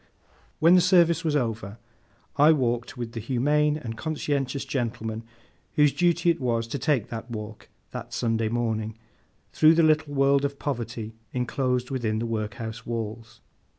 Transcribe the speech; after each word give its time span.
When 0.57 0.73
the 0.73 0.81
service 0.81 1.23
was 1.23 1.35
over, 1.35 1.77
I 2.35 2.53
walked 2.53 2.97
with 2.97 3.11
the 3.11 3.19
humane 3.19 3.77
and 3.77 3.95
conscientious 3.95 4.65
gentleman 4.65 5.21
whose 5.75 5.93
duty 5.93 6.31
it 6.31 6.41
was 6.41 6.65
to 6.69 6.79
take 6.79 7.09
that 7.09 7.29
walk, 7.29 7.69
that 7.91 8.11
Sunday 8.11 8.49
morning, 8.49 8.97
through 9.53 9.75
the 9.75 9.83
little 9.83 10.15
world 10.15 10.43
of 10.43 10.57
poverty 10.57 11.13
enclosed 11.33 11.91
within 11.91 12.17
the 12.17 12.25
workhouse 12.25 12.83
walls. 12.83 13.41